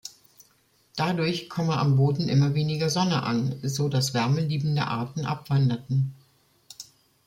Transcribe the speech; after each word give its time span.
Dadurch 0.95 1.47
komme 1.47 1.77
am 1.77 1.95
Boden 1.95 2.27
immer 2.27 2.55
weniger 2.55 2.89
Sonne 2.89 3.21
an, 3.21 3.59
so 3.61 3.87
dass 3.87 4.15
wärmeliebende 4.15 4.87
Arten 4.87 5.25
abwanderten. 5.27 6.15